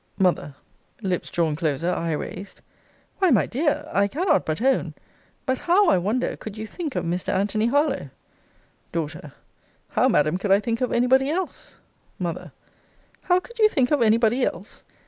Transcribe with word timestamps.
M. 0.19 0.55
[Lips 1.03 1.29
drawn 1.29 1.55
closer: 1.55 1.91
eye 1.91 2.13
raised] 2.13 2.61
Why, 3.19 3.29
my 3.29 3.45
dear! 3.45 3.87
I 3.93 4.07
cannot 4.07 4.47
but 4.47 4.59
own 4.59 4.95
But 5.45 5.59
how, 5.59 5.89
I 5.91 5.99
wonder, 5.99 6.35
could 6.35 6.57
you 6.57 6.65
think 6.65 6.95
of 6.95 7.05
Mr. 7.05 7.31
Anthony 7.31 7.67
Harlowe? 7.67 8.09
D. 8.93 9.07
How, 9.89 10.07
Madam, 10.09 10.39
could 10.39 10.51
I 10.51 10.59
think 10.59 10.81
of 10.81 10.91
any 10.91 11.05
body 11.05 11.29
else? 11.29 11.75
M. 12.19 12.49
How 13.21 13.39
could 13.39 13.59
you 13.59 13.69
think 13.69 13.91
of 13.91 14.01
any 14.01 14.17
body 14.17 14.43
else? 14.43 14.83